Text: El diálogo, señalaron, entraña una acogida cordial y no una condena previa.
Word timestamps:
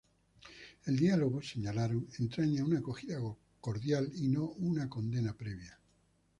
El 0.87 0.97
diálogo, 0.97 1.43
señalaron, 1.43 2.07
entraña 2.17 2.65
una 2.65 2.79
acogida 2.79 3.19
cordial 3.59 4.11
y 4.15 4.29
no 4.29 4.45
una 4.57 4.89
condena 4.89 5.33
previa. 5.37 5.79